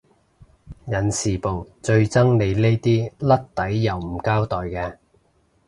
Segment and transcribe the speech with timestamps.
[0.87, 4.97] 人事部最憎你呢啲甩底又唔交代嘅